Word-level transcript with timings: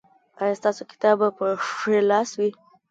ایا 0.41 0.59
ستاسو 0.61 0.81
کتاب 0.91 1.17
به 1.21 1.27
په 1.37 1.45
ښي 1.77 1.97
لاس 2.11 2.29
وي؟ 2.39 2.49